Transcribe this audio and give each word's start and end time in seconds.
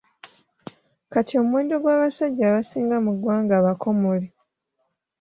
Kati, 1.11 1.33
omuwendo 1.41 1.75
gw'abasajja 1.83 2.43
abasinga 2.49 2.95
mu 3.05 3.11
ggwanga 3.15 3.55
bakomole. 3.65 4.27